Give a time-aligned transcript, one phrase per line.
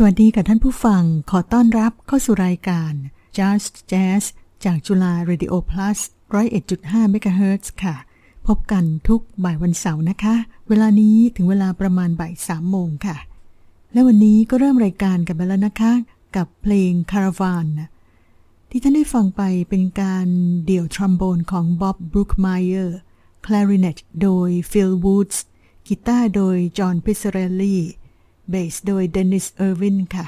[0.00, 2.92] สวัสดีกับท่านผู้ฟัง ขอต้อนรับเข้าสู่รายการ
[3.38, 4.24] Just Jazz
[4.64, 5.98] จากจุฬา Radio Plus
[6.54, 7.96] 101.5 MHz ค่ะ
[8.46, 10.34] พบกันทุกบ่ายวันเสาร์นะคะ
[10.68, 13.16] เวลานี้ถึงเวลาประมาณบ่ายสามโมงค่ะ
[13.92, 15.92] และวันนี้ก็เริ่มรายการกันไปแล้วนะคะ
[16.36, 17.66] กับเพลง Caravan
[18.70, 20.26] ที่ท่านได้ฟังไปเป็นการ
[20.66, 22.98] เดี่ยวทรอมโบนของ Bob Brookmeyer
[23.46, 25.44] คลาริเนตโดย Phil Woods
[25.86, 27.82] กีตาร์โดย John Pizzarelli
[28.50, 30.26] เบสโดย Dennis Irwin ค่ะ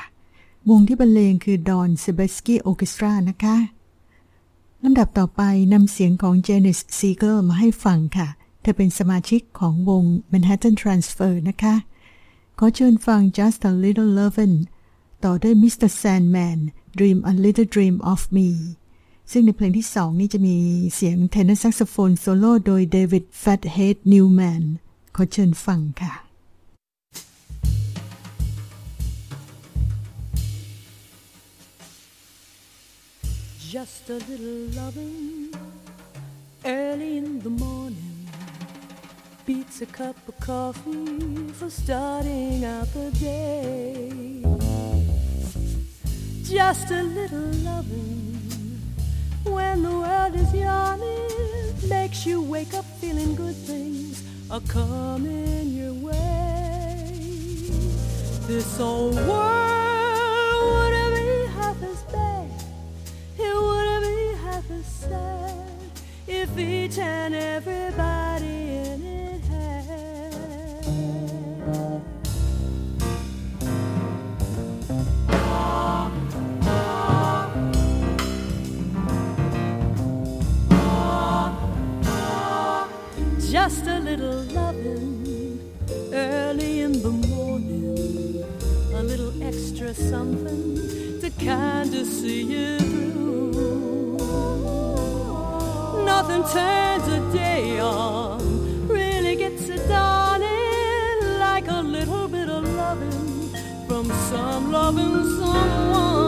[0.70, 3.56] วงที่บรรเลงคือ Don Sebesky Orchestra นะคะ
[4.84, 8.28] ลำดับต่อไปนำเสียงของ Janis Siegel มาให้ฟังค่ะ
[8.60, 11.74] เธอเป็นสมาชิกของวง Manhattan Transfer นะคะ
[12.58, 14.58] ขอเชิญฟัง Just a Little Lovin'
[15.24, 15.90] ต่อด้วย Mr.
[16.00, 16.58] Sandman
[16.98, 18.48] Dream a Little Dream of Me
[19.30, 20.56] ซึ่งในเพลงที่สองนี้จะมี
[20.94, 24.62] เสียงเทนเนอร์แซกโซโฟนโซโล่โดย David Fathead Newman
[25.16, 26.12] ขอเชิญฟังค่ะ
[33.70, 35.54] Just a little loving
[36.64, 38.26] early in the morning
[39.46, 44.42] beats a cup of coffee for starting out the day.
[46.42, 48.82] Just a little loving
[49.44, 55.94] when the world is yawning makes you wake up feeling good things are coming your
[55.94, 57.14] way.
[58.48, 62.39] This old world wouldn't be half as bad
[63.42, 65.66] it wouldn't be half as sad
[66.26, 69.90] if each and everybody in it had.
[83.50, 85.58] Just a little loving
[86.12, 88.44] early in the morning,
[88.94, 90.76] a little extra something
[91.20, 92.79] to kind of see you
[96.20, 103.48] Nothing turns a day on, really gets it dawning like a little bit of loving
[103.88, 106.19] from some loving someone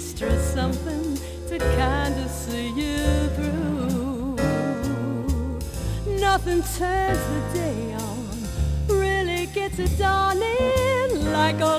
[0.00, 1.14] extra something
[1.46, 4.34] to kind of see you through.
[6.18, 8.28] Nothing turns the day on,
[8.88, 11.78] really gets it dawning like a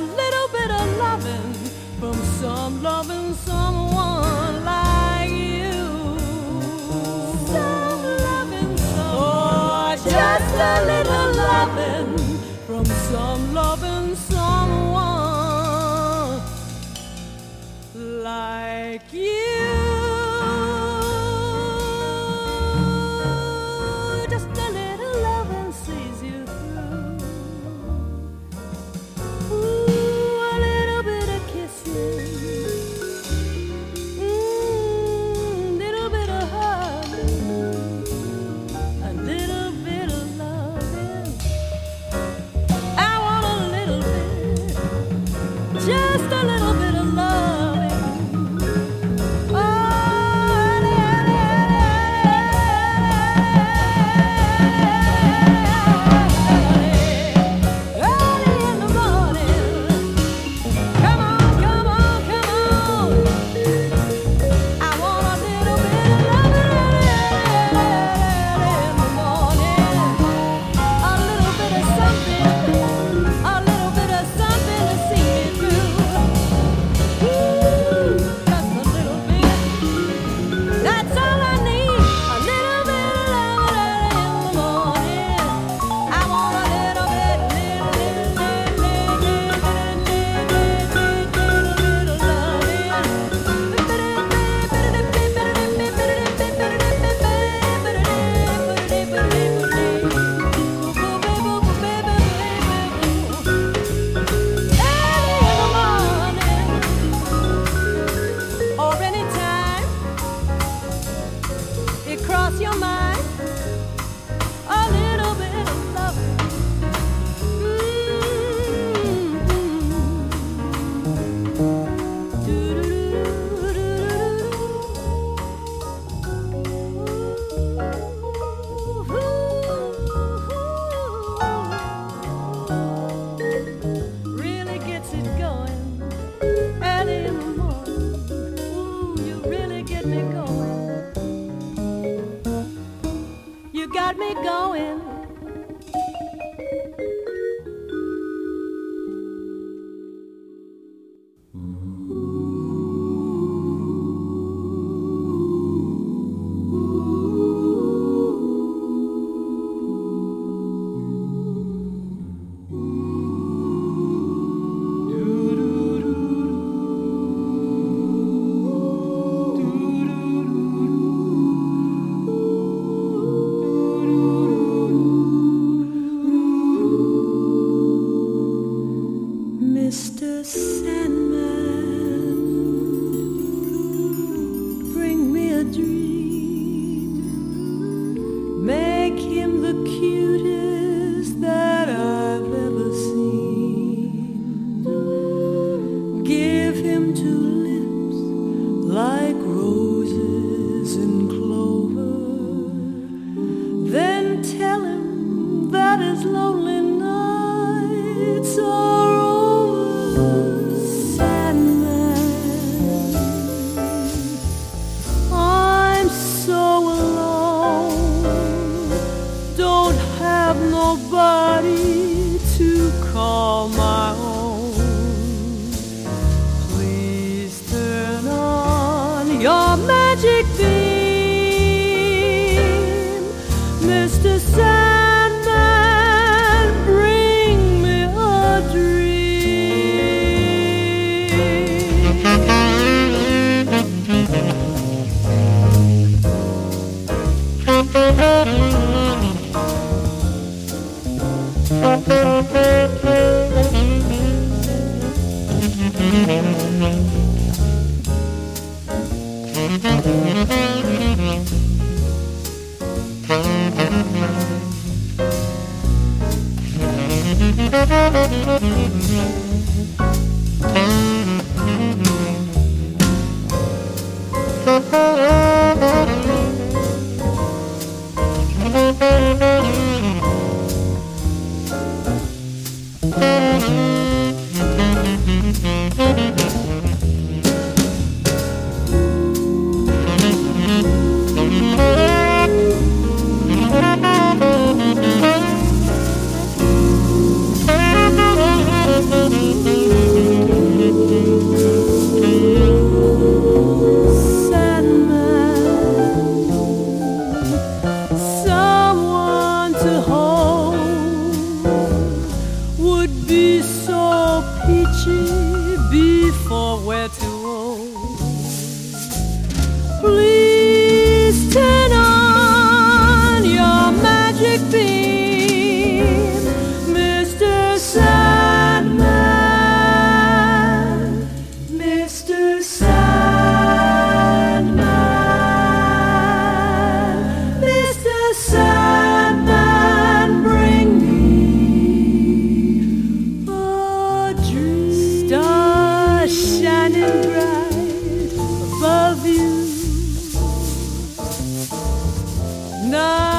[352.92, 353.31] Night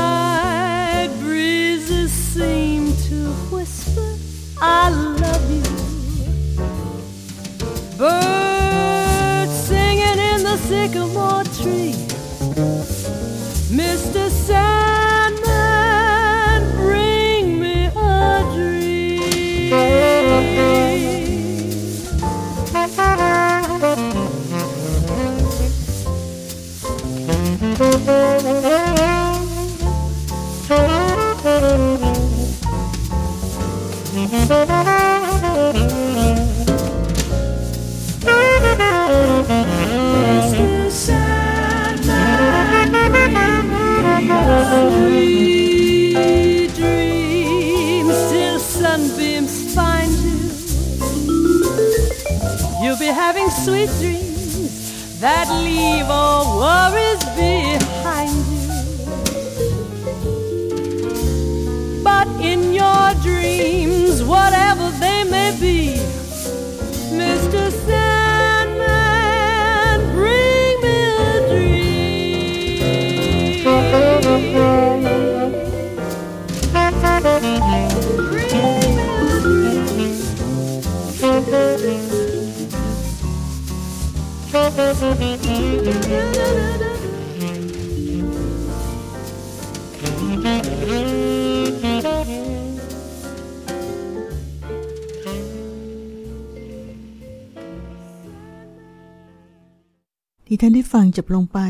[101.17, 101.61] จบลงไป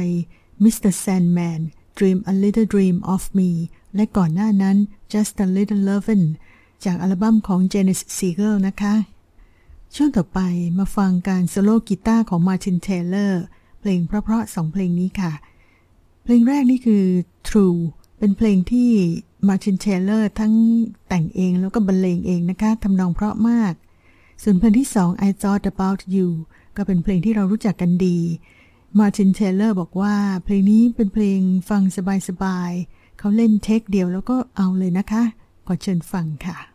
[0.65, 0.93] Mr.
[1.05, 1.61] Sandman
[1.99, 3.51] Dream a Little Dream of Me
[3.95, 4.77] และก่อนหน้านั้น
[5.13, 6.27] Just a Little Lovin'
[6.85, 8.95] จากอัลบั้มของ Janis Siegel นะคะ
[9.95, 10.41] ช่วงต่อไป
[10.79, 13.33] มาฟังการโซโล่กีตาร์ของ Martin Taylor
[13.81, 15.33] เพลงเพราะๆสองเพลงนี้ค่ะ
[16.23, 17.05] เพลงแรกนี่คือ
[17.49, 17.81] True
[18.19, 18.91] เป็นเพลงที่
[19.49, 20.55] Martin Taylor ทั้ง
[21.09, 23.75] แต่งเองแล้วก็บรรเลงเองนะคะทำนองเพราะมาก
[24.43, 26.29] ส่วนเพลงที่สอง I Thought About You
[26.77, 28.19] ก็เป็นเพลงที่เรารู้จักกันดี
[28.99, 31.83] Martin Taylor บอกว่าเพลงนี้เป็นเพลงฟัง
[32.29, 35.23] สบายๆเขาเล่น take เดียวแล้วก็เอาเลยนะคะ
[35.67, 36.72] ขอเชิญฟังค่ะ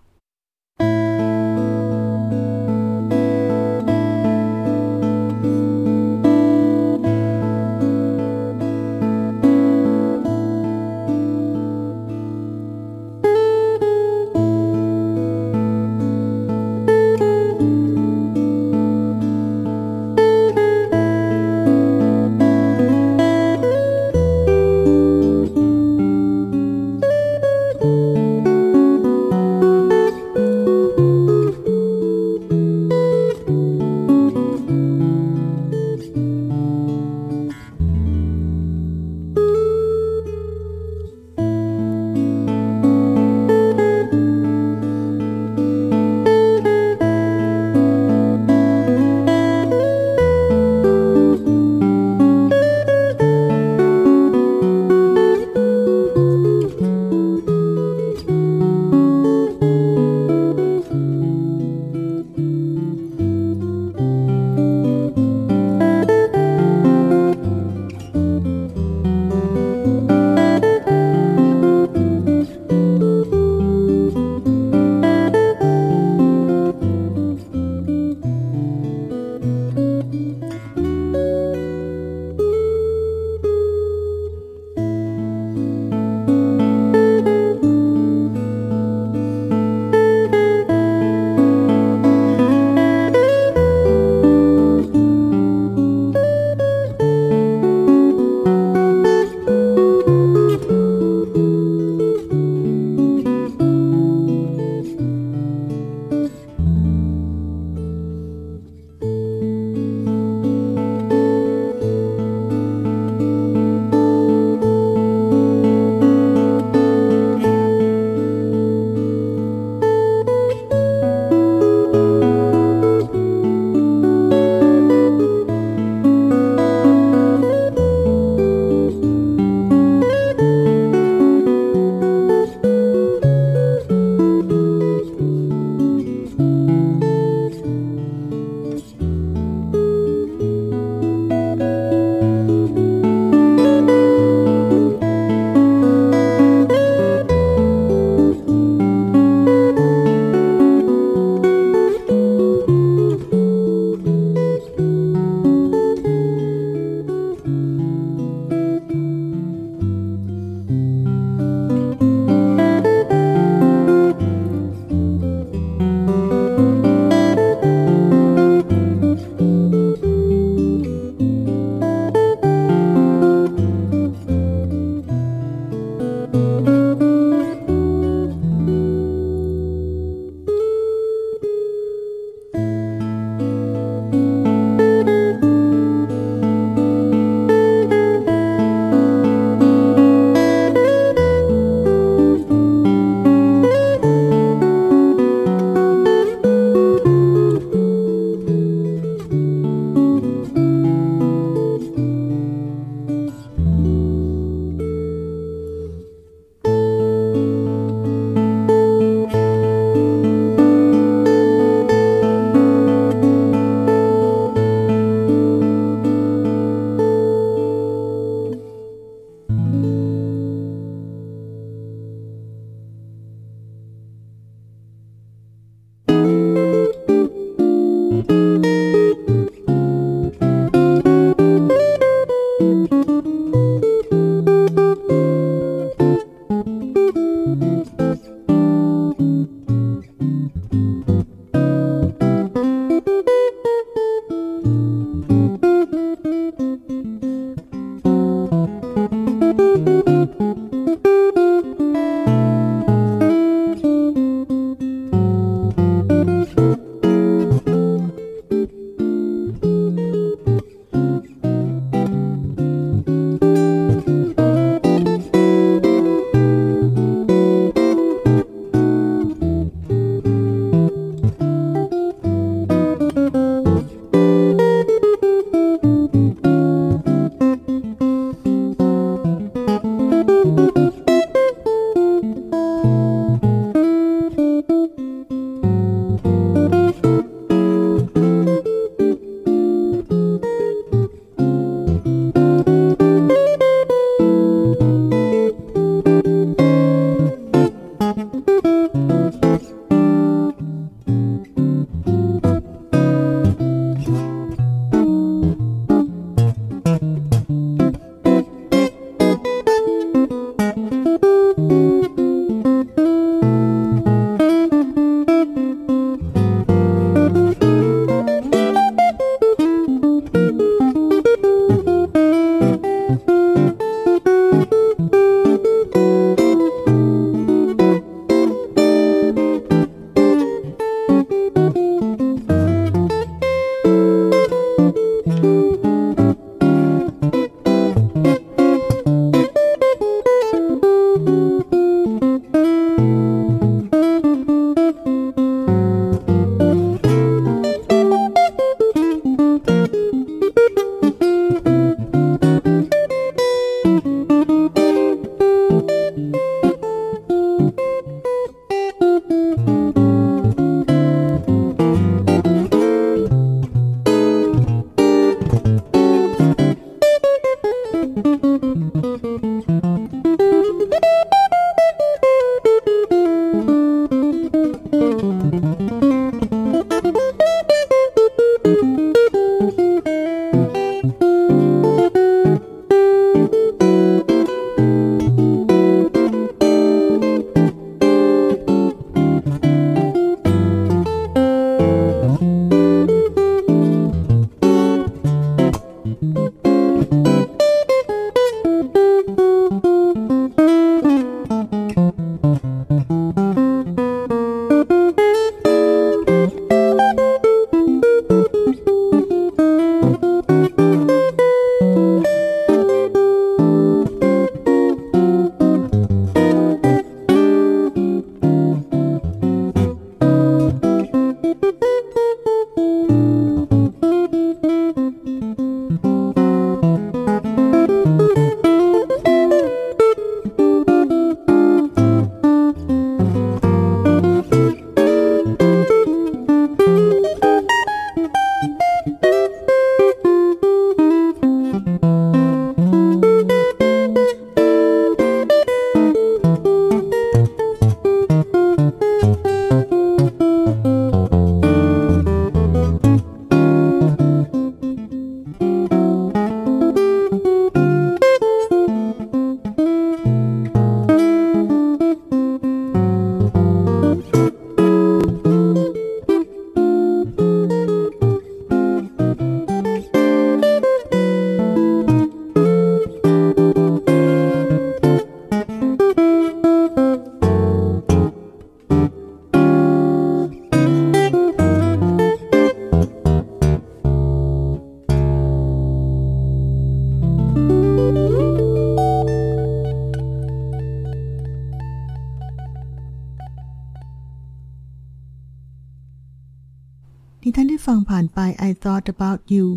[498.84, 499.68] Thought About You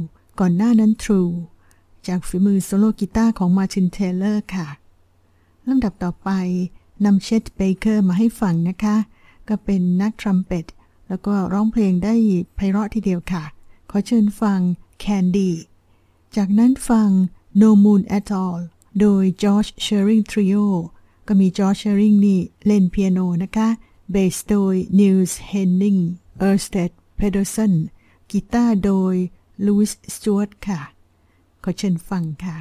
[0.41, 1.33] ก่อนหน้านั้น True
[2.07, 4.69] จากฝีมือโซโลกีตาร์ของ Martin Taylor ค่ะ
[5.69, 6.31] ลำดับต่อไป
[7.05, 8.97] นำ Chet Baker มาให้ฟังนะคะ
[9.49, 10.67] ก็เป็นนักทรัมเป็ต
[11.09, 12.15] แล้วก็ร้องเพลงได้
[12.55, 13.45] ไพเราะทีเดียวค่ะ
[13.91, 14.61] ขอเชิญฟัง
[15.03, 15.51] Candy
[16.37, 17.09] จากนั้นฟัง
[17.61, 18.61] No Moon at All
[19.01, 20.67] โดย George Shearing Trio
[21.27, 23.69] ก็มี George Shearing นี่เล่นเปียโนนะคะ
[24.11, 26.01] เบสโดย Niels Henning
[26.49, 27.75] Ørsted Pedersen
[28.32, 29.16] กีตาร์โดย
[29.66, 30.82] Louis Stewart ค่ะ
[31.64, 32.58] ขอเชิญฟังค่ะ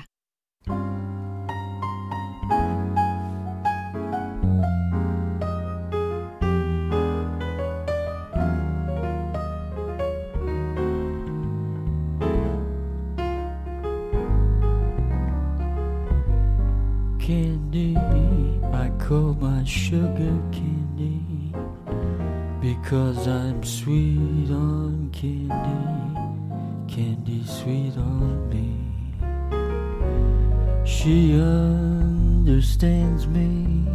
[17.24, 17.96] candy.
[18.84, 21.37] I call my sugar candy
[22.89, 25.51] Because I'm sweet on candy.
[26.91, 28.73] Candy sweet on me.
[30.89, 33.85] She understands me,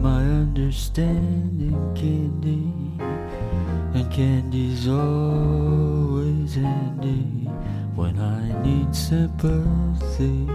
[0.00, 2.72] my understanding candy.
[3.94, 7.48] And candy's always handy
[7.94, 10.48] when I need sympathy.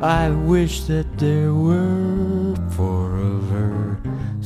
[0.00, 3.51] I wish that there were four of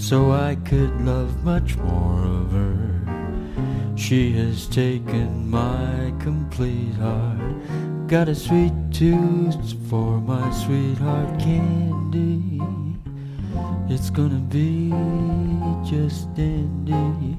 [0.08, 3.96] so I could love much more of her.
[3.96, 12.62] She has taken my complete heart, got a sweet tooth for my sweetheart candy.
[13.92, 14.90] It's gonna be
[15.84, 17.36] just dandy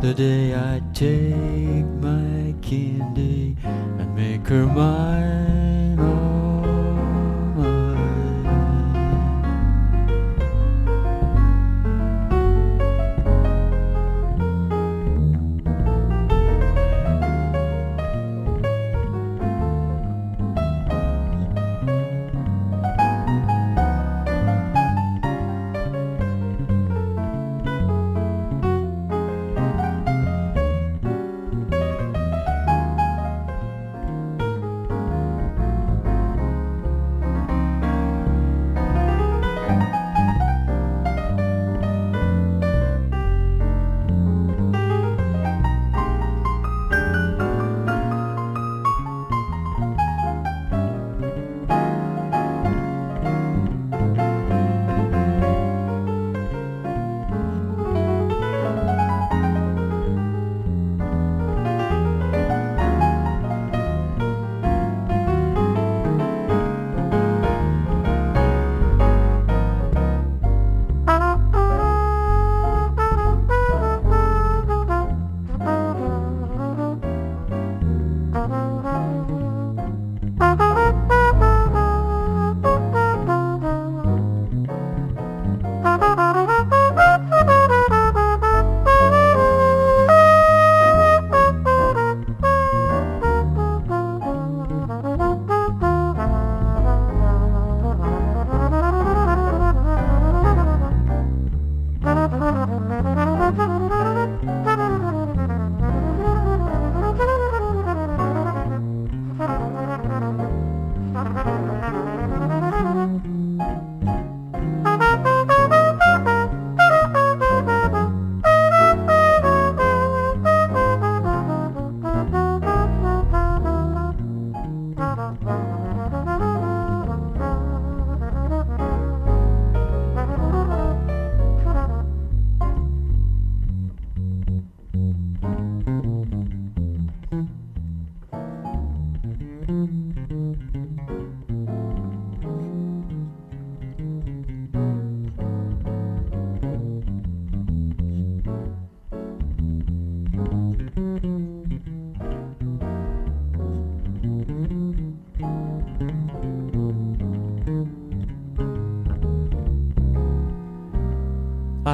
[0.00, 5.55] the day I take my candy and make her mine.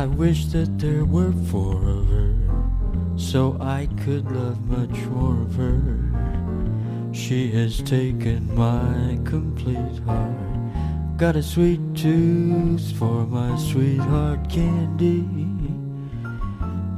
[0.03, 2.35] I wish that there were four of her,
[3.17, 5.81] so I could love much more of her.
[7.13, 15.25] She has taken my complete heart, got a sweet tooth for my sweetheart candy.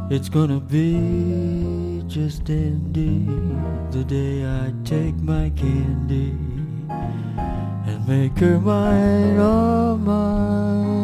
[0.09, 3.29] It's gonna be just dandy
[3.91, 6.39] the day I take my candy
[6.89, 11.04] and make her mine, all mine.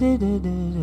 [0.00, 0.70] Did did did.
[0.72, 0.79] da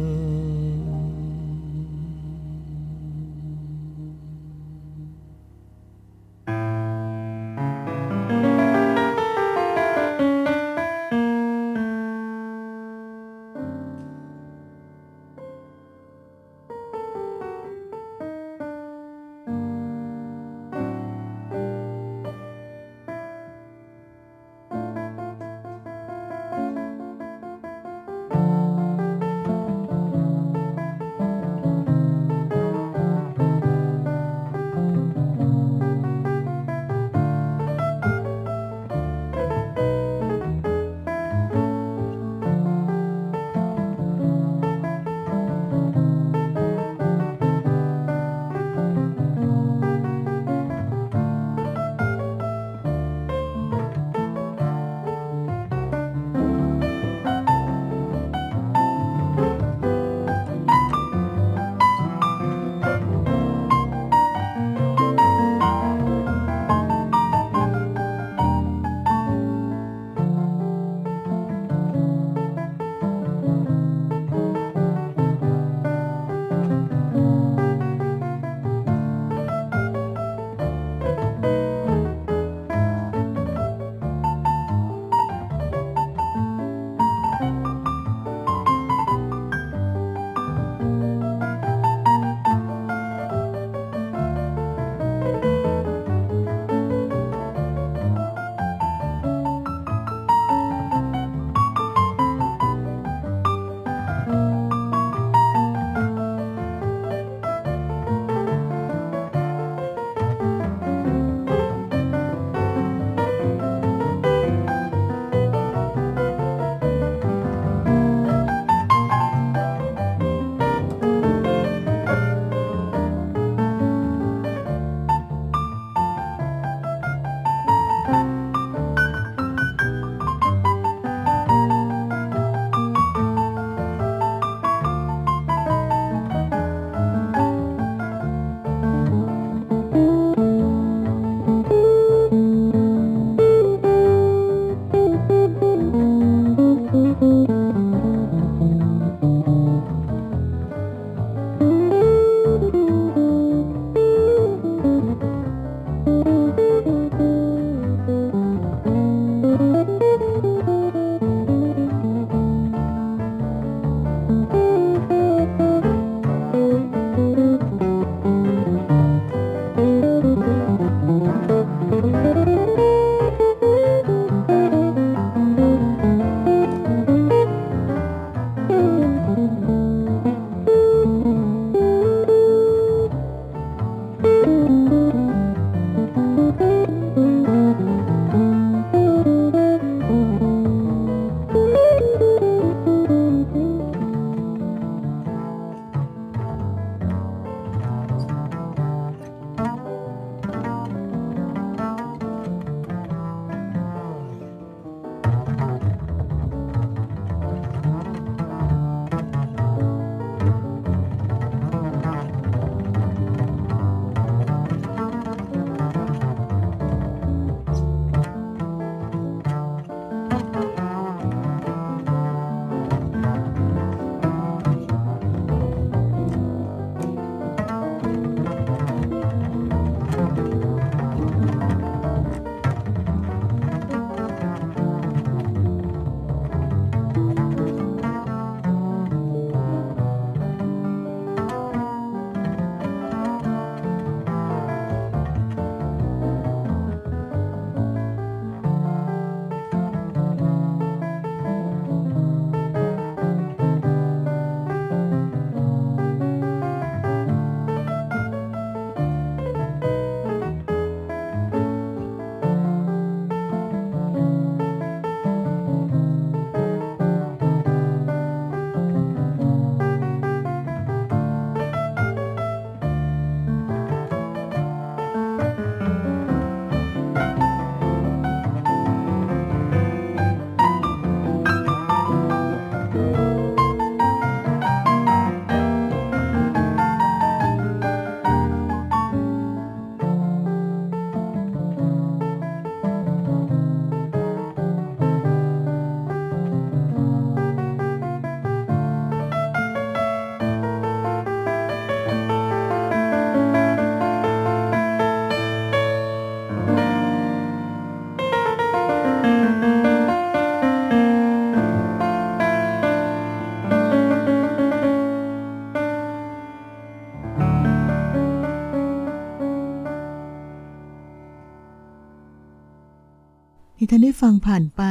[324.20, 324.84] ฟังผ่านไป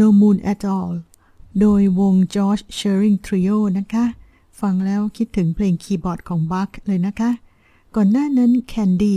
[0.00, 0.92] No Moon at All
[1.60, 4.04] โดยวง George Shearing Trio นะคะ
[4.60, 7.30] ฟังแล้วคิดถึงเพลงคีย์บอร์ดของบาคเลยนะคะ
[7.94, 9.16] ก่อนหน้านั้น Candy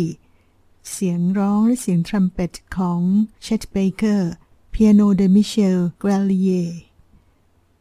[0.91, 3.01] เสียงร้องและเสียงทรัมเป็ตของ
[3.45, 4.21] Chet Baker
[4.71, 6.49] เปียโนโดย Michel Graillier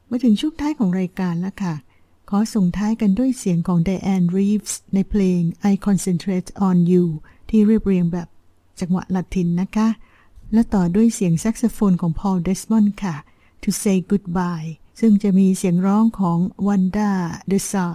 [0.08, 1.74] มาถึงช่วงท้ายของรายการแล้วค่ะ
[2.28, 5.40] ขอส่งท้ายกันด้วยเสียงของ Dianne Reeves ในเพลง
[5.70, 7.04] I Concentrate on You
[7.48, 8.28] ที่เรียบเรียงแบบ
[8.80, 9.88] จังหวะละตินนะคะ
[10.52, 13.16] และต่อด้วยเสียงแซกโซโฟนของ Paul Desmond ค่ะ
[13.62, 14.70] To Say Goodbye
[15.00, 17.10] ซึ่งจะมีเสียงร้องของ Wanda
[17.50, 17.86] De Sa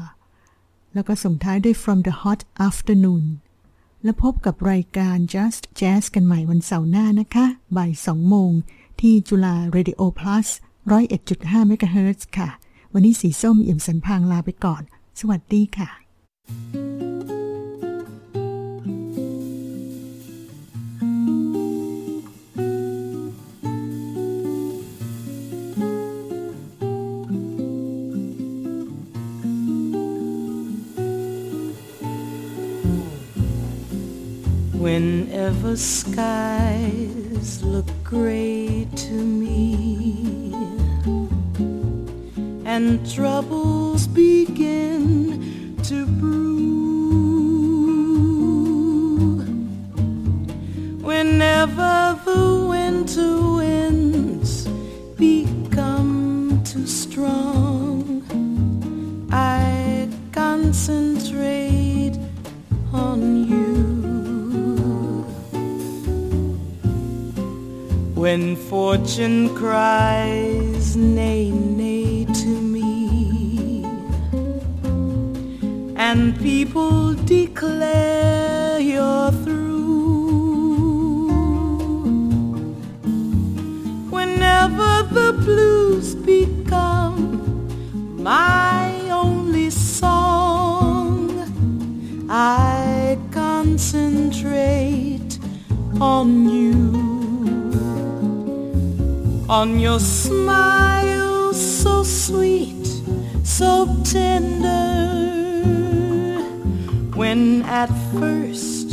[0.93, 3.25] แล้วก็ส่งท้ายด้วย From the Hot Afternoon
[4.03, 7.45] และพบกับรายการ Just Jazz กันใหม่วันเสาร์หน้านะคะ
[7.77, 8.51] บ่าย2โมง
[9.01, 10.47] ที่จุฬา Radio Plus
[11.09, 12.49] 101.5เมกะเฮิรตซ์ค่ะ
[12.93, 14.81] วันนี้สีส้มเอี่ยมสันพางลาไปก่อน
[15.19, 15.89] สวัสดีค่ะ
[34.99, 40.53] Whenever skies look gray to me
[42.65, 46.59] and troubles begin to brew,
[50.99, 54.08] whenever the winter winds
[68.29, 73.83] When fortune cries nay, nay to me,
[75.95, 78.38] and people declare
[99.59, 102.87] on your smile so sweet,
[103.43, 104.71] so tender.
[107.13, 108.89] When at first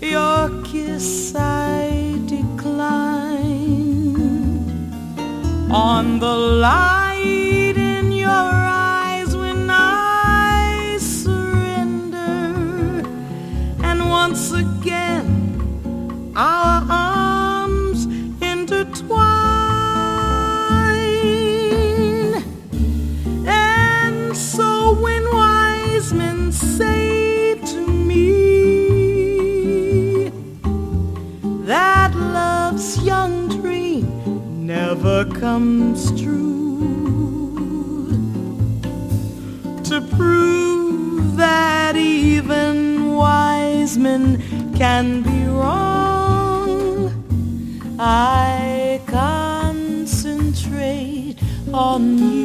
[0.00, 3.80] your kiss I declined,
[5.72, 6.95] on the light
[26.56, 28.30] say to me
[31.66, 34.06] that love's young dream
[34.66, 36.46] never comes true,
[39.84, 44.40] to prove that even wise men
[44.74, 47.12] can be wrong,
[47.98, 50.16] I concentrate
[51.72, 52.35] on you.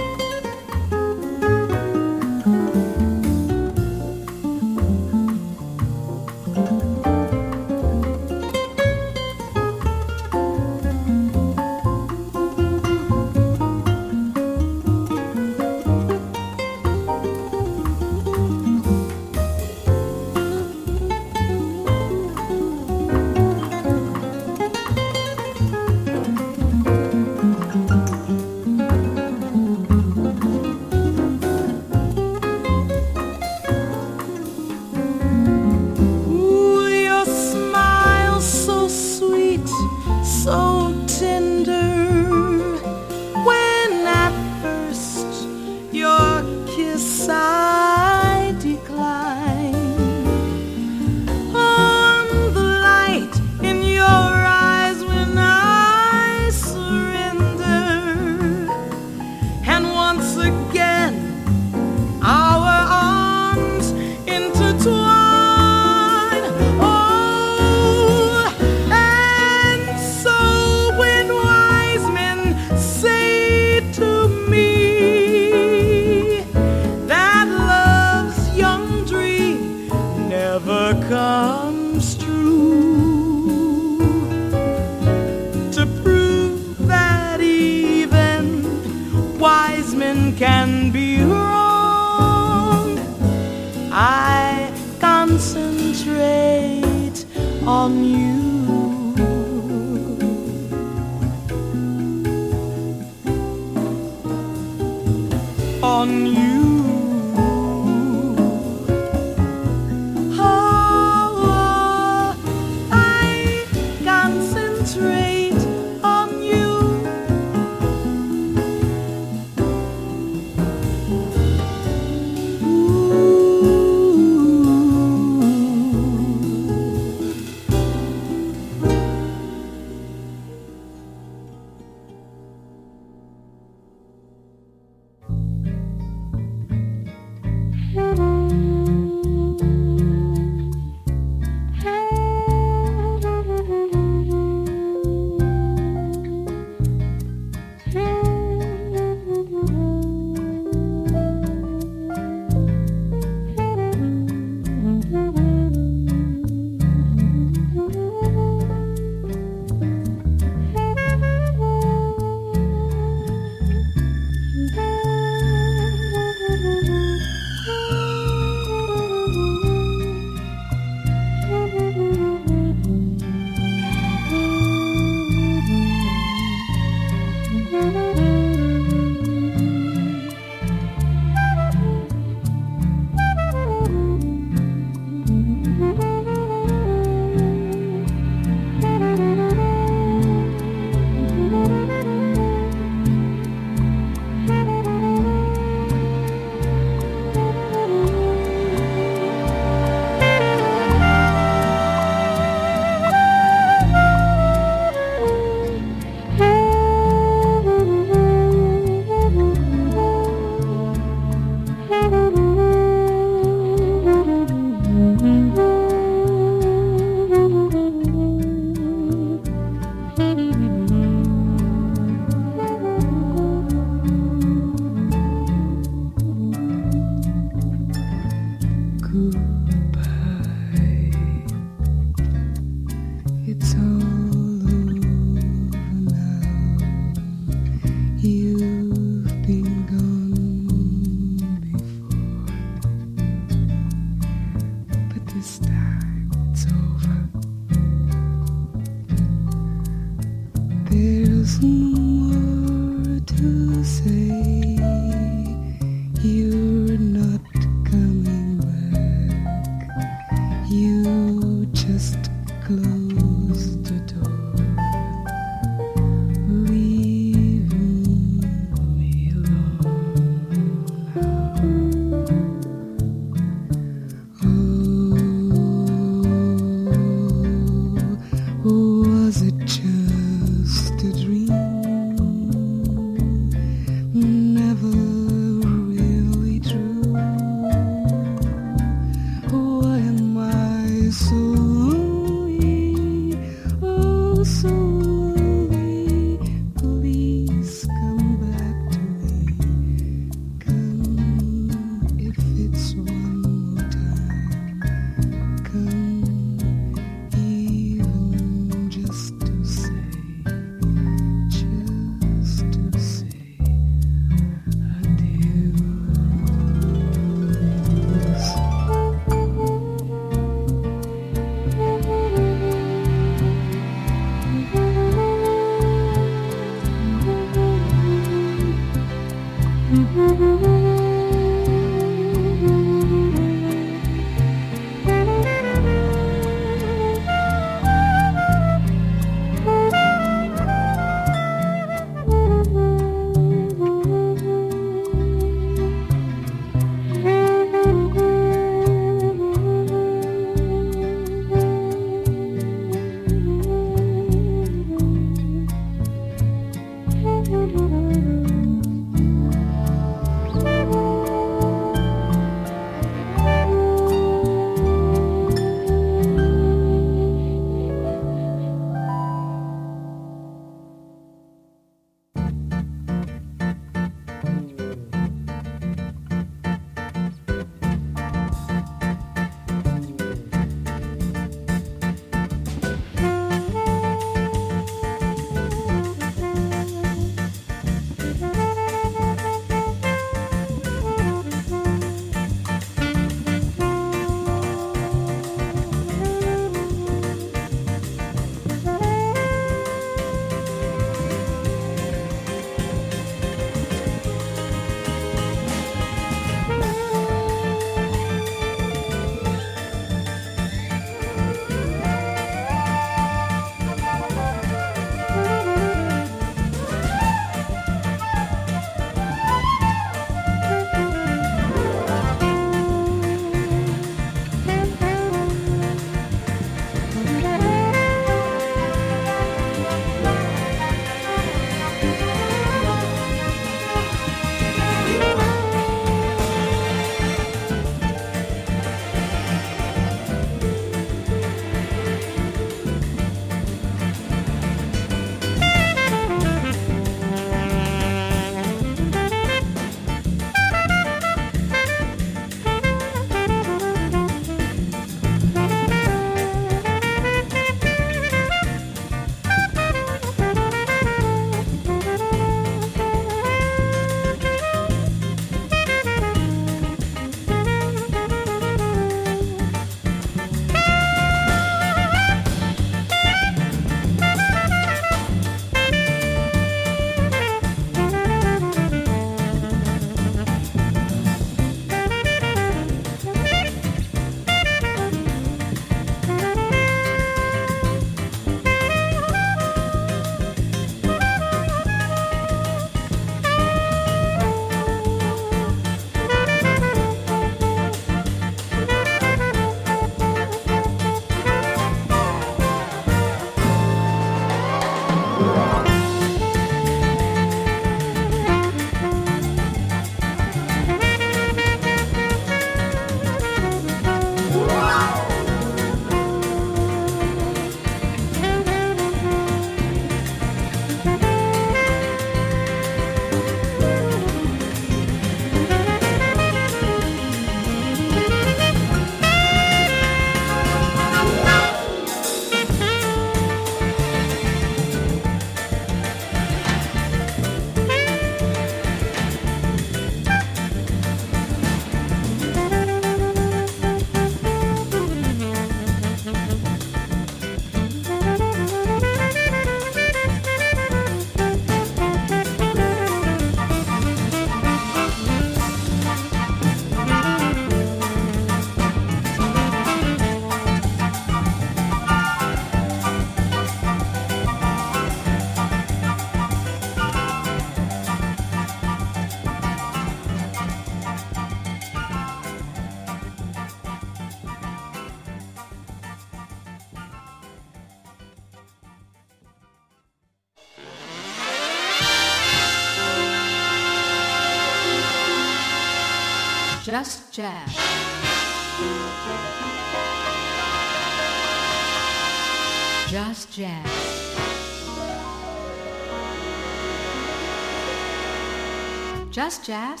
[599.40, 600.00] Just jazz.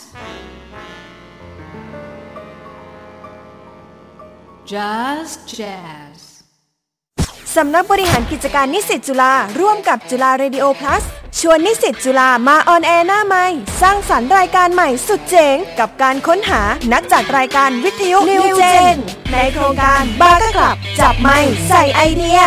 [4.72, 6.18] Just jazz.
[7.56, 11.02] สำนักบริหารกิจการนิสิตจุฬาร่วมกับจุฬา Radio Plus
[11.40, 13.46] ชวนนิสิตจุฬามา on air หน้าใหม่
[13.82, 16.62] สร้างสรรค์รายการใหม่สุดเจ๋ง กับการค้นหา
[16.92, 18.96] นักจัดรายการวิทยุ new gen
[19.32, 22.40] ในโครงการบาร์กลับ จับไมค์ใส่ไอเดีย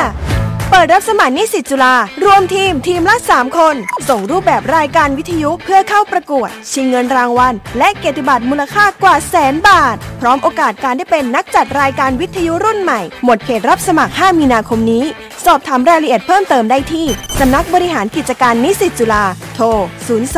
[0.72, 1.96] เปิดรับสมัครนิสิตจุฬา
[2.26, 3.76] รวมทีมทีมละ 3 คน
[4.10, 15.04] ส่งรูปแบบรายการวิทยุเพื่อเข้าประกวด ชิงเงินรางวัล และเกียรติบัตรมูลค่ากว่าแสนบาท พร้อมโอกาสการได้เป็นนักจัดรายการวิทยุรุ่นใหม่ หมดเขตรับสมัคร 5 มีนาคมนี้
[15.46, 17.08] สอบถามรายละเอียดเพิ่มเติมได้ที่
[17.40, 19.24] สำนักบริหารกิจการนิสิตจุฬา
[19.56, 19.66] โทร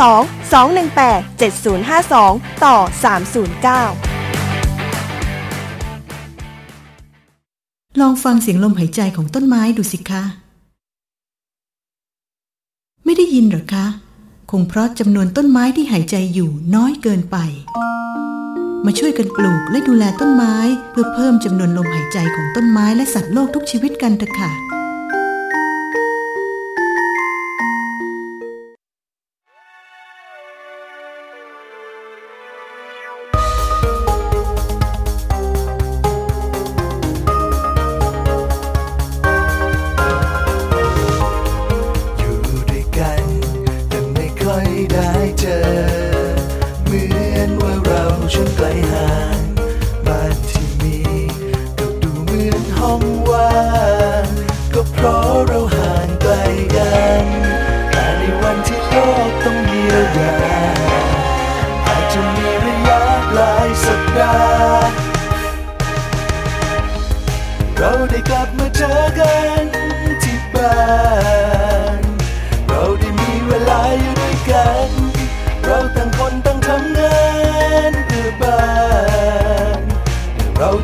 [0.09, 1.39] 02 218
[2.01, 2.75] 7052 ต่อ
[4.03, 4.08] 309
[7.97, 10.23] ลองฟังเสียงลมหายใจของต้นไม้ดูสิคะ
[13.05, 13.85] ไม่ได้ยินหรอคะ
[14.51, 17.37] คงเพราะจำนวนต้นไม้ที่หายใจอยู่น้อยเกินไป
[18.85, 20.55] มาช่วยกันปลูกและดูแลต้นไม้
[20.91, 24.68] เพื่อเพิ่มจำนวนลมหายใจของต้นไม้และสัตว์โลกทุกชีวิตกันเถอะค่ะ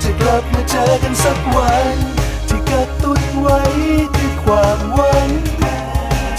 [0.04, 1.98] จะกลับมาเจอกันสักวัน
[2.48, 3.60] ที่กระตุ้นไว้
[4.16, 5.30] ด้วยความหวัง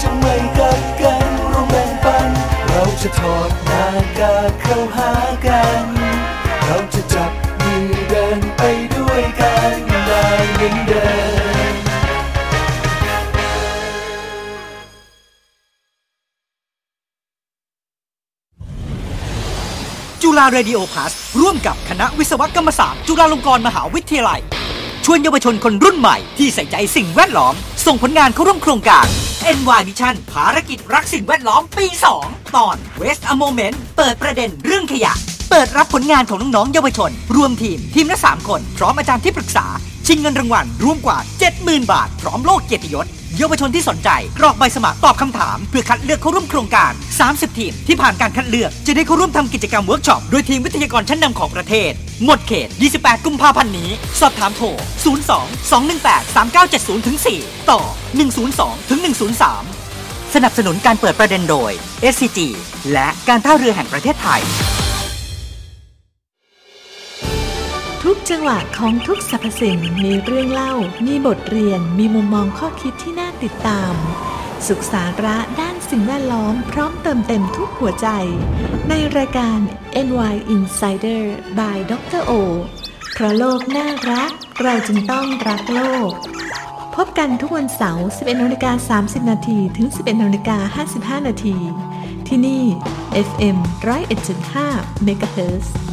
[0.01, 2.29] จะไม่กัดกันเราแบ่งปัน
[2.67, 3.85] เราจะถอดหน้า
[4.19, 5.11] กากเข้าหา
[5.45, 5.83] กัน
[6.65, 7.31] เราจะจับ
[7.61, 8.61] มือเดินไป
[8.95, 9.73] ด้วยกัน
[10.07, 11.07] ได้เหมือนเดิ
[11.45, 11.46] ม
[20.37, 24.39] ฬาเรดิโอพลัสร่วมกับคณะวิศวกรรมศาสตร์ จุฬาลงกรณ์มหาวิทยาลัย
[25.05, 27.53] ชวนเยาวชนคนรุ่นใหม่ที่ใส่ใจสิ่งแวดล้อม
[27.85, 29.05] ส่งผลงานเข้าร่วมโครงการ
[29.57, 31.85] NY Mission ภารกิจรักสิ่งแวดล้อมปี
[32.21, 35.13] 2 ตอน Waste a Moment เปิดประเด็นเรื่องขยะ
[35.49, 39.65] เปิดรับผลงานของน้องๆเยาวชน รวมทีมทีมละ 3 คน พร้อมอาจารย์ที่ปรึกษา
[40.07, 41.17] ชิงเงินรางวัลรวมกว่า
[41.55, 43.07] 70,000 บาท พร้อมโลกเกียรติยศ
[43.37, 44.09] เยาวชนที่สนใจ
[44.39, 46.91] กรอกใบสมัครตอบคำถาม เพื่อคัดเลือกเข้าร่วมโครงการ
[47.25, 51.91] 30 ทีมที่ผ่านการคัดเลือกจะได้เข้าร่วมทำกิจกรรมเวิร์กช็อปโดยทีมวิทยากรชั้นนำของประเทศ
[52.25, 52.67] หมดเขต
[52.97, 54.67] 28 กุมภาพันธ์นี้ สอบถามโทร
[55.27, 57.81] 02 218 3970ถึง4ต่อ
[58.35, 58.99] 102ถึง
[59.65, 61.71] 103 สนับสนุนการเปิดประเด็นโดย
[62.13, 62.39] SCG
[62.93, 64.41] และการท่าเรือแห่งประเทศไทย
[68.09, 70.73] ทุกจังหวะของทุกสรรพสิ่งมีเรื่องเล่า
[71.05, 73.93] มีบทเรียน มีมุมมองข้อคิดที่น่าติดตาม
[74.67, 78.07] สุขสาระด้านสิ่งแวดล้อมพร้อมเติมเต็มทุกหัวใจ
[78.89, 79.57] ในรายการ
[80.07, 81.21] NY Insider
[81.59, 82.21] by Dr.
[82.29, 82.31] O
[83.13, 84.31] เพราะโลกน่ารัก
[84.63, 86.11] เราจึงต้องรักโลก
[86.95, 90.83] พบกันทุกวันเสาร์ 11นาฬิกา30 นาทีถึง 11นาฬิกา
[91.19, 91.57] 55 นาที
[92.27, 92.63] ที่นี่
[93.27, 93.57] FM
[94.53, 95.86] 101.5 MHz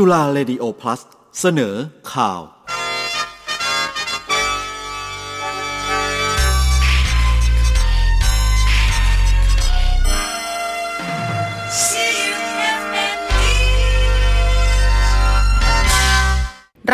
[0.00, 1.00] จุฬา Radio Plus
[1.40, 1.74] เสนอ
[2.12, 2.42] ข่าว ร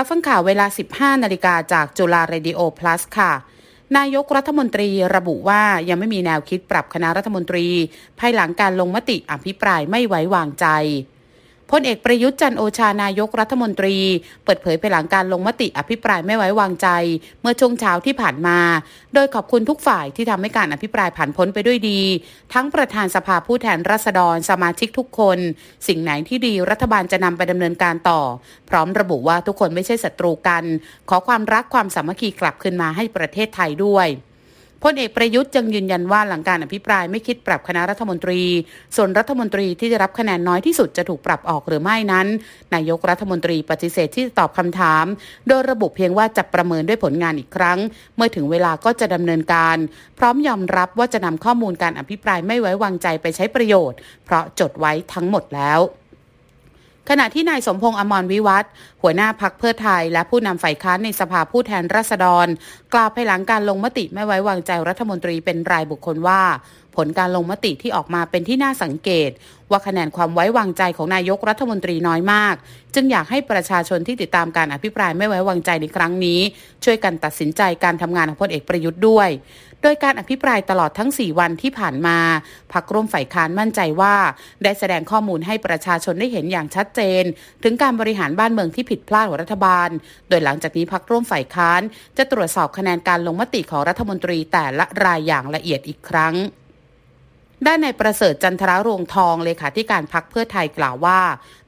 [0.00, 3.32] ับฟังข่าวเวลา 15 นาฬิกาจากจุฬาเรดิโอ plus ค่ะ
[3.96, 7.66] นายกรัฐมนตรีระบุว่ายังไม่มีแนวคิดปรับคณะรัฐมนตรี
[8.18, 10.68] ภายหลังการลงมติอภิปรายไม่ไว้วางใจ
[11.72, 13.96] พลเอกประยุทธ์จันโอชานายกรัฐมนตรี
[14.44, 16.88] เปิดเผยภายหลังการลงมติอภิปรายไม่ไว้วางใจ
[17.40, 18.58] เมื่อช่วงเช้าที่ผ่านมา
[19.14, 22.00] โดยขอบคุณทุกฝ่ายที่ทำให้การอภิปรายผ่านพ้นไปด้วยดี
[22.52, 25.38] ทั้งประธานสภาผู้แทนราษฎรสมาชิกทุกคน
[25.88, 28.20] สิ่งไหนที่ดีรัฐบาลจะนำไปดำเนินการต่อ
[28.70, 30.64] พร้อมระบุว่าทุกคนไม่ใช่ศัตรูกัน
[31.08, 34.08] ขอความรักความสามัคคีกลับคืนมาให้ประเทศไทยด้วย
[34.82, 38.40] พลเอกประยุทธ์ยังยืนยันว่าหลังการอภิปรายไม่คิดปรับคณะรัฐมนตรี
[38.96, 42.26] ส่วนรัฐมนตรีที่ได้รับคะแนนน้อยที่สุดจะถูกปรับออกหรือไม่นั้น
[42.74, 45.04] นายกรัฐมนตรีปฏิเสธที่จะตอบคำถาม
[45.48, 47.78] โดยระบุเพียงว่าจะประเมินด้วยผลงานอีกครั้ง
[48.16, 49.76] เมื่อถึงเวลาก็จะดำเนินการ
[50.18, 55.80] พร้อมยอมรับว่าจะนำข้อมูลการอภิปรายไม่ไว้วางใจไปใช้ประโยชน์ เพราะจดไว้ทั้งหมดแล้ว
[57.08, 58.64] ขณะที่นายสมพงษ์อมรวิวัฒ
[59.02, 62.46] หัวหน้าพักเพื่อไทย และผู้นำฝ่ายค้านในสภาผู้แทนราษฎร
[62.94, 66.42] กล่าวภายหลังการลงมติไม่ไว้วางใจรัฐมนตรีเป็นรายบุคคลว่า
[66.96, 69.30] ผลการลงมติที่ออกมาเป็นที่น่าสังเกต
[69.70, 72.54] ว่าคะแนนความไว้วางใจของนายกรัฐมนตรีน้อยมาก
[72.94, 76.40] จึงอยากให้ประชาชนที่ติดตามการอภิปรายไม่ไว้วางใจในครั้งนี้
[76.84, 79.30] ช่วยกันตัดสินใจการทำงานของพลเอกประยุทธ์ด้วย
[79.82, 82.18] โดยการอภิปรายตลอดทั้ง 4 วันที่ผ่านมา
[82.72, 84.14] พักร่วมฝ่ายค้านมั่นใจว่า
[84.64, 87.24] ได้แสดงข้อมูลให้ประชาชนได้เห็นอย่างชัดเจน
[87.62, 89.88] ถึงการบริหารบ้านเมืองที่ผิดพลาดของรัฐบาล
[90.28, 91.80] โดยหลังจากนี้พักร่วมฝ่ายค้าน
[92.18, 96.34] จะตรวจสอบคะแนนการลงมติของรัฐมนตรีแต่ละรายอย่างละเอียดอีกครั้ง
[97.66, 101.20] ด้านในประเสริฐจันทรารวงทองเลขาธิการพักเพื่อไทยกล่าวว่า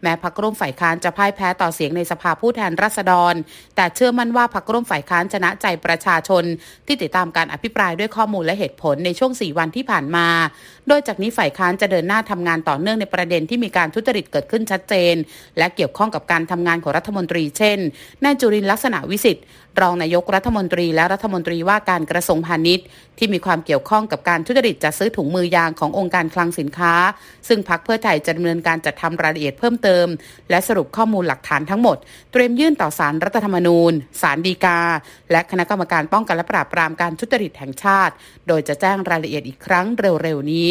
[0.02, 3.34] แม้พักร่วมฝ่ายค้านจะพ่ายแพ้ต่อเสียงในสภาผู้แทนราษฎร
[3.76, 6.44] แต่เชื่อมั่นว่าพักร่วมฝ่ายค้านชนะใจประชาชน
[6.86, 10.28] ที่ติดตามการอภิปรายด้วยข้อมูลและเหตุผลในช่วง 4 วันที่ผ่านมา
[10.88, 15.14] โดยจากนี้ฝ่ายค้านจะเดินหน้าทำงานต่อเนื่องในประเด็นที่มีการทุจริตเกิดขึ้นชัดเจน
[15.58, 17.78] และเกี่ยวข้องกับการทำงานของรัฐมนตรี เช่น
[18.24, 19.44] นายจุรินลักษณะวิสิทธิ์
[19.80, 22.86] รองนายกรัฐมนตรีและรัฐมนตรีว่าการกระทรวงพาณิชย์
[23.18, 26.94] ที่มีความเกี่ยวข้องกับการทุจริตจัดซื้อถุงมือยางขององค์การคลังสินค้า
[27.48, 30.06] ซึ่งพักเพื่อไทยจะดำเนินการจัดทำรายละเอียดเพิ่มเติม
[30.50, 31.96] และสรุปข้อมูลหลักฐานทั้งหมด
[32.32, 34.80] เตรียมยื่นต่อสารรัฐธรรมนูญศาลฎีกา
[35.30, 38.14] และคณะกรรมการป้องกันและปราบปรามการทุจริตแห่งชาติ
[38.48, 39.86] โดยจะแจ้งรายละเอียดอีกครั้ง
[40.22, 40.68] เร็วๆนี้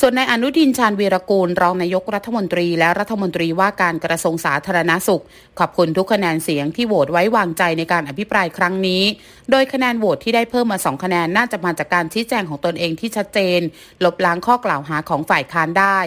[0.00, 5.22] ส่วนนายอนุทินชาญวีรกูลรองนายกรัฐมนตรีและรัฐมนตรีว่าการกระทรวงสาธารณาสุข
[5.58, 9.02] ขอบคุณทุกคะแนนเสียงที่โหวตไว้วางใจในการอภิปรายครั้งนี้
[9.50, 13.60] โดยคะแนนโหวตที่ได้เพิ่มมาสองคะแนนน่าจะมาจากการชี้แจงของตนเองที่ชัดเจน
[14.04, 15.98] ลบล้างข้อกล่าวหาของฝ่ายค้านได้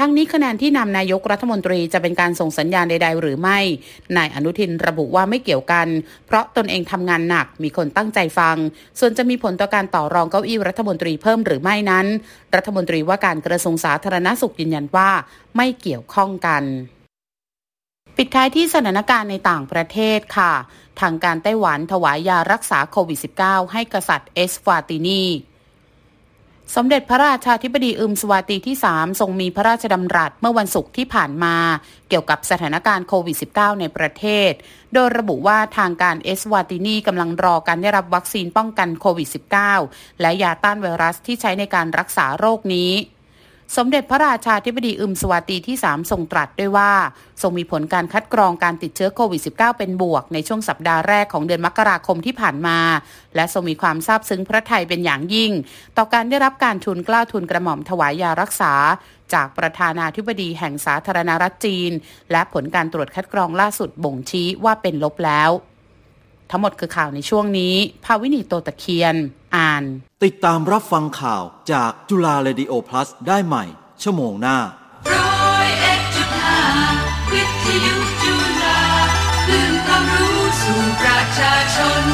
[0.00, 3.58] ทั้งนี้คะแนนที่นำนายกรัฐมนตรีจะเป็นการส่งสัญญาณใด ๆ หรือไม่
[4.16, 5.88] นายอนุทินระบุว่าไม่เกี่ยวกัน
[6.26, 8.56] เพราะตนเองทำงานหนัก มีคนตั้งใจฟัง
[8.98, 12.06] ส่วนจะมีผลต่อการต่อรองเก้าอี้รัฐมนตรีเพิ่มหรือไม่นั้น
[12.54, 15.10] รัฐมนตรีว่าการกระทรวงสาธารณสุขยืนยันว่า
[15.56, 16.62] ไม่เกี่ยวข้องกัน
[18.16, 20.52] ปิดท้ายที่สถานการณ์ในต่างประเทศค่ะ
[21.00, 25.22] ทางการไต้หวันถวายยารักษาโควิด -19 ให้กษัตริย์เอสฟาตินี
[26.74, 31.56] สมเด็จพระราชาธิบดีอึมสวาตีที่ 3 ทรงมีพระราชดำรัสเมื่อวันศุกร์ที่ผ่านมา
[32.08, 34.52] เกี่ยวกับสถานการณ์โควิด -19 ในประเทศ
[34.92, 39.28] โดยระบุว่าทางการเอสวาตินีกำลังรอการได้รับวัคซีนป้องกันโควิด
[39.74, 42.90] -19 และยาต้านไวรัสที่ใช้ในการรักษาโรคนี้
[43.74, 46.92] สมเด็จพระราชาธิบดีอึมสวาตีที่ 3 ทรงตรัสด้วยว่า
[47.42, 52.78] ทรงมีผลการคัดกรองการติดเชื้อโควิด -19 เป็นบวก ในช่วงสัปดาห์แรกของเดือนมกราคมที่ผ่านมา
[53.34, 55.52] และทรงมีความซาบซึ้งพระไทยเป็นอย่างยิ่ง
[55.96, 58.72] ต่อการได้รับการทุนกล้าทุนกระหม่อมถวายยารักษา
[59.32, 61.92] จากประธานาธิบดีแห่งสาธารณรัฐจีน
[62.32, 65.50] และผลการตรวจคัดกรองล่าสุดบ่งชี้ว่าเป็นลบแล้ว
[66.50, 67.74] ทั้งหมดคือข่าวในช่วงนี้
[68.04, 69.16] ภาวินีโตตะเคียน
[69.56, 69.84] อ่าน
[70.24, 71.42] ติดตามรับฟังข่าว
[71.72, 73.64] จากจุฬา Radio Plus ได้ใหม่
[74.02, 74.58] ชั่วโมงหน้า
[75.12, 76.60] ร้อยเอ็ดจุดห้า
[77.32, 78.80] วิทยุจุฬา
[79.44, 82.04] คลื่นความรู้สู่ประชาชน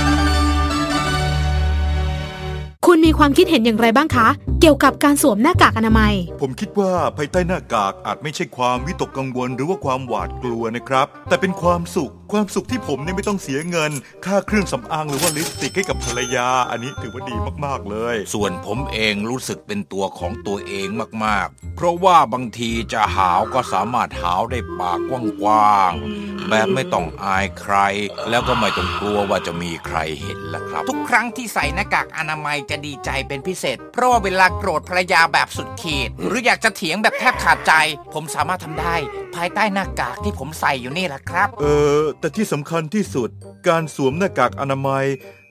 [2.86, 4.28] คุณมีความคิดเห็นอย่างไรบ้างคะ
[4.60, 13.92] เกี่ยวกับการสวมหน้ากากอนามัย ผมคิดว่าภายใต้หน้ากากอาจไม่ใช่ความวิตกกังวลหรือว่าความหวาดกลัวนะครับ แต่เป็นความสุข ความสุขที่ผมนี่ไม่ต้องเสียเงิน
[14.24, 20.88] ค่าเครื่องสำอางหรือว่าลิปสติกให้กับภรรยา อันนี้ถือว่าดีมากๆเลย ส่วนผมเองรู้สึกเป็นตัวของตัวเอง
[21.24, 24.98] มากๆ เพราะว่าบางทีจะหาวก็สามารถหาวได้ปาก
[25.40, 27.76] กว้างๆแบบไม่ต้องอายใคร
[28.30, 37.72] แล้วก็ไม่ต้องกลัวว่าจะมีใครเห็นละครับ ทุกครั้งที่ใส่หน้ากากอนามัยจะดีใจเป็นพิเศษ เพราะว่าเวลาโกรธภรรยาแบบสุดขีด หรืออยากจะเถียงแบบแทบขาดใจ
[38.14, 38.94] ผมสามารถทำได้
[39.34, 41.64] ภายใต้หน้ากากที่ผมใส่อยู่นี่แหละครับ เอ
[42.00, 43.28] อ แต่ที่สำคัญที่สุด
[43.68, 45.06] การสวมหน้ากากอนามัย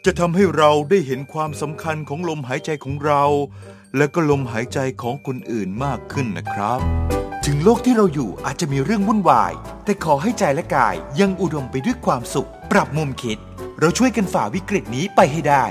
[0.05, 3.23] จะทำให้เราได้เห็นความสำคัญของลมหายใจของเรา
[3.97, 6.79] และก็ลมหายใจของคนอื่นมากขึ้นนะครับ
[7.45, 9.53] ถึงโลกที่เราอยู่อาจจะมีเรื่องวุ่นวาย
[9.85, 13.37] แต่ขอให้ใจและกายยังอุดมไปด้วยความสุข ปรับมุมคิด
[13.79, 15.65] เราช่วยกันฝ่าวิกฤตนี้ไปให้ได้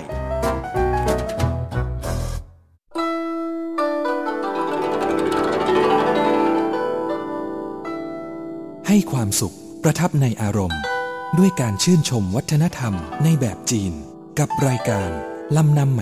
[8.92, 10.80] ให้ความสุขประทับในอารมณ์
[11.38, 13.92] ด้วยการชื่นชมวัฒนธรรมในแบบจีน
[14.38, 15.10] กับรายการ
[15.56, 15.98] ลำนำ